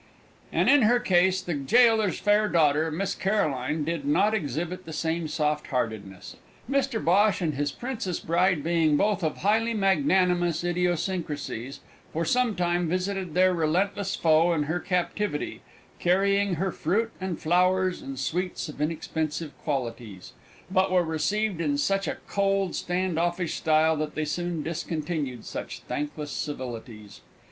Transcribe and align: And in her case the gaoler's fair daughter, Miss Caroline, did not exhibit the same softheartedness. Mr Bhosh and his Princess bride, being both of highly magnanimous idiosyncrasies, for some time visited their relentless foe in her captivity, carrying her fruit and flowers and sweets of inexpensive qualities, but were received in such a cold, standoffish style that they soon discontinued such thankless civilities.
And 0.51 0.67
in 0.67 0.81
her 0.81 0.99
case 0.99 1.43
the 1.43 1.53
gaoler's 1.53 2.17
fair 2.17 2.49
daughter, 2.49 2.89
Miss 2.89 3.13
Caroline, 3.13 3.83
did 3.83 4.03
not 4.03 4.33
exhibit 4.33 4.85
the 4.85 4.93
same 4.93 5.27
softheartedness. 5.27 6.37
Mr 6.67 6.99
Bhosh 7.05 7.39
and 7.39 7.53
his 7.53 7.71
Princess 7.71 8.19
bride, 8.19 8.63
being 8.63 8.97
both 8.97 9.23
of 9.23 9.37
highly 9.37 9.75
magnanimous 9.75 10.63
idiosyncrasies, 10.63 11.81
for 12.11 12.25
some 12.25 12.55
time 12.55 12.89
visited 12.89 13.35
their 13.35 13.53
relentless 13.53 14.15
foe 14.15 14.53
in 14.53 14.63
her 14.63 14.79
captivity, 14.79 15.61
carrying 15.99 16.55
her 16.55 16.71
fruit 16.71 17.11
and 17.21 17.39
flowers 17.39 18.01
and 18.01 18.17
sweets 18.17 18.67
of 18.69 18.81
inexpensive 18.81 19.55
qualities, 19.59 20.33
but 20.71 20.91
were 20.91 21.03
received 21.05 21.61
in 21.61 21.77
such 21.77 22.07
a 22.07 22.17
cold, 22.27 22.73
standoffish 22.73 23.53
style 23.53 23.95
that 23.95 24.15
they 24.15 24.25
soon 24.25 24.63
discontinued 24.63 25.45
such 25.45 25.81
thankless 25.81 26.31
civilities. 26.31 27.21